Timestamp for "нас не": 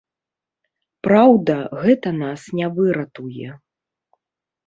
2.23-2.67